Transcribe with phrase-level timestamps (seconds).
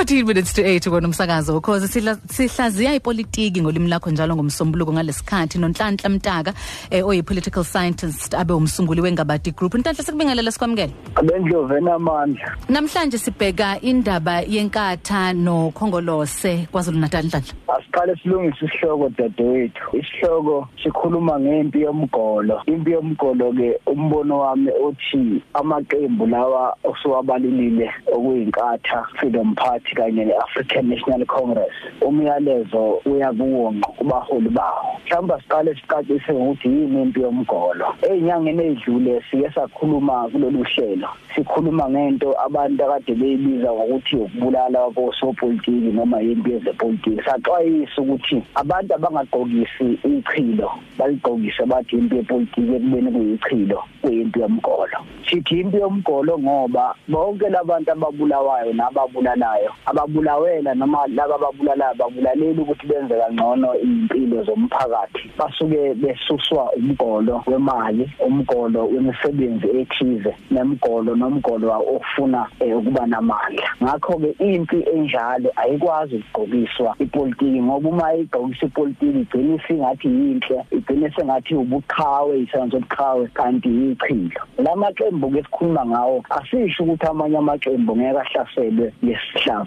[0.00, 1.56] 14 minutes to 8 kona umsakazo.
[1.56, 1.88] Ukhoze
[2.26, 5.58] sihlaziya ipolitiki ngolimi lakho njalo ngomsombuluko ngalesikhathi.
[5.58, 6.54] Nonhlanhla mtaka
[6.90, 9.74] eh, oyi political scientist abe umsunguli wengabadi group.
[9.74, 10.92] Nhlanhla sikubingelele sikwamukele.
[11.14, 19.96] Abendlovu enamandla namhlanje sibheka indaba yenkatha nokhongolose kwaZulu Natal nhlanhla asiqale silungise isihloko dadewethu.
[19.96, 22.62] Isihloko sikhuluma ngempi yomgolo.
[22.66, 29.89] Impi yomgolo ke umbono wami uthi amaqembu lawa osuwabalilile okuyinkatha freedom party.
[29.94, 34.96] Kanye neAfrican National Congress umyalezo uya kuwonqa kubaholi bawo.
[35.06, 37.86] Mhlawumbe siqale siqaqise ukuthi yini impi yomgolo.
[38.02, 41.08] Ezinyangeni ezidlule sike sakhuluma kulolu hlelo.
[41.34, 47.22] Sikhuluma ngento abantu akade beyibiza ngokuthi ukubulala kwabosopolitiki noma impi yezepolitiki.
[47.24, 54.98] Saxwayisa ukuthi abantu abangaqokisi ichilo baligqokise bathi impi yepolitiki ekubeni kuyichilo kuyimpi yomgolo.
[55.28, 63.14] Sithi impi yomgolo ngoba bonke labantu ababulawayo nababulalayo ababulawela noma laba ababulalayo babulaleli ukuthi benze
[63.14, 65.30] kangcono impilo zomphakathi.
[65.38, 73.68] Basuke besuswa umgolo wemali umgolo wemisebenzi ethize nemgolo nomgolo ofuna ukuba namandla.
[73.82, 81.10] Ngakho ke impi enjalo ayikwazi ukugqokiswa ipolitiki ngoba uma igqokisa ipolitiki igcina isingathi yinhle igcina
[81.14, 88.20] sengathi ubuqhawe isenzo obuqhawe kanti yichilo lamaqembu ke sikhuluma ngawo asisho ukuthi amanye amaqembu ngeke
[88.20, 88.92] ahlaselwe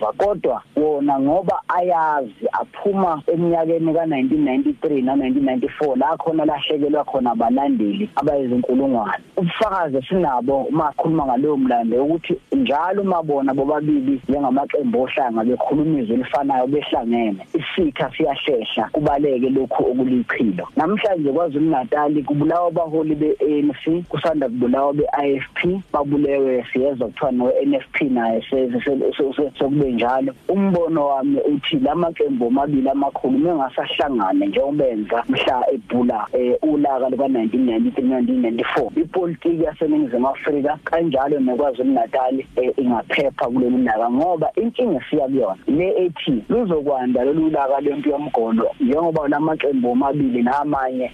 [0.00, 9.22] lesihlava kodwa wona ngoba ayazi aphuma eminyakeni ka1993 na1994 la khona lahlekelwa khona abalandeli abayizinkulungwane.
[9.36, 16.66] Ubufakazi sinabo uma sikhuluma ngalowo mlando ukuthi njalo mabona bobabili njengamaqembu ohlanga bekhuluma izwi elifanayo
[16.66, 17.46] behlangene.
[17.80, 26.66] Isitha siyahlehla kubaleke lokhu okulichilo namhlanje kwaZulu Natal kubulawa abaholi beANC kusanda kubulawa beIFP babulewe
[26.72, 28.42] siyezwa kuthiwa noNFP naye
[29.58, 30.34] sokube njalo.
[30.48, 36.26] Umbono wami uthi lamaqembu omabili amakhulu mengasahlangane njengobenza mhla ebhula
[36.62, 42.44] ulaka luka 1993 1994 ipolitiki yaseningizimu Afrika kanjalo nekwaZulu Natal
[42.76, 45.56] ingaphepha kulolu laka ngoba inkinga siya kuyona.
[45.66, 51.12] Le ethi luzokwanda lolu laka lempi yomgolo njengoba lamaqembu omabili namanye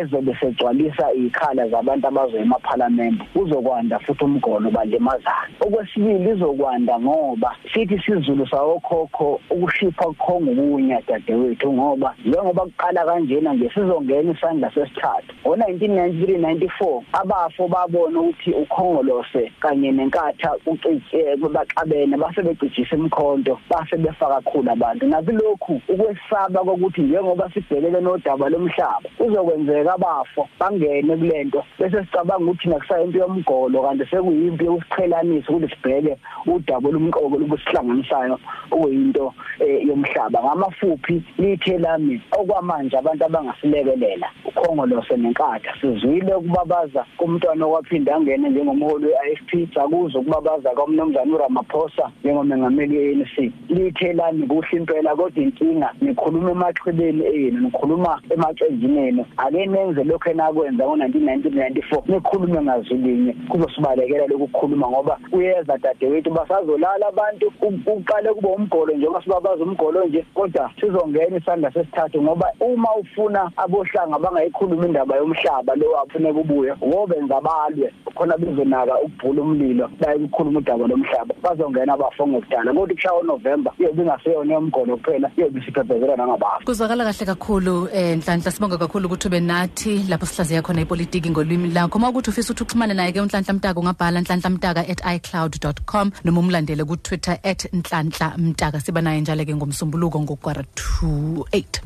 [0.00, 8.46] ezobe segcwalisa ikhala zabantu abazoya emaparliament kuzokwanda futhi umgolo balemazana okwesibili izokwanda ngoba sithi sizulu
[8.46, 15.34] sawokhokho ukushipha kukhonga ukunya dadewethu ngoba njengoba kuqala kanjena nje sizongena isandla sesithathu.
[15.44, 24.34] Ngo1993 94 abafo babona ukuthi ukhongolose kanye nenkatha ucice baxabene base becijisa imkhonto base befaka
[24.34, 25.06] kakhulu abantu.
[25.06, 33.18] Nakulokhu ukwesaba kokuthi njengoba sibhekele nodaba lomhlaba uzokwenzeka abafo bangene kulento bese sicabanga ukuthi nakusayimpi
[33.18, 36.16] yomgolo kanti sekuyimpi yokusiqhelanisa ukuthi sibheke
[36.46, 38.38] udaba lomqoko lokusihlanganisayo
[38.70, 40.38] okuyinto yomhlaba.
[40.42, 45.74] Ngamafuphi lithe lami okwamanje abantu abangasilekelela ukhongolose nenkatha.
[45.80, 54.46] Sizwile ukubabaza kumntwana okwaphinda angene njengomholi weIFP sakuzo ukubabaza kwamnumzana uRamaphosa njengomengameli weANC lithe lami
[54.46, 62.02] kuhle impela kodwa inkinga nikhuluma emachwebeni enu nikhuluma emaqenjini enu ake nenze lokho enakwenza ngo1994
[62.06, 67.52] nikhulume ngazulinye kuzosibalekela lokukhuluma ngoba uyeza dadewethu basazolala abantu
[67.86, 74.18] uqale kuba umgolo njengoba sibabaza umgolo nje kodwa sizongena isandla sesithathu ngoba uma ufuna abohlanga
[74.18, 77.92] bangayikhuluma indaba yomhlaba lo wafuneka ubuye wobenza balwe.
[78.14, 81.34] Khona bezonaka ukubhula umlilo bayikhuluma udaba lomhlaba.
[81.42, 87.26] Bazongena abafonga kudala kodwa kushawa November iyobe ingaseyona yomgolo kuphela iyobe siphephezela nangabantu kuzwakala kahle
[87.26, 92.08] kakhulu eh nhlanhla sibonga kakhulu ukuthi ube nathi lapho sihlaziya khona ipolitiki ngolwimi lakho uma
[92.08, 94.80] ukuthi ufisa ukuthi uxhumane naye ke unhlanhla mtaka ungabhala nhlanhla mtaka
[95.14, 97.38] @icloud.com noma umlandele ku Twitter
[97.72, 101.80] @nhlanhla mtaka siba naye njalo ke ngomsombuluko ngokwara 28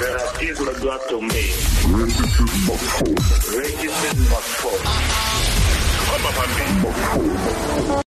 [0.00, 1.44] There are people that got to me.
[3.56, 4.80] Registered must fall.
[6.10, 8.00] Hamba phambili.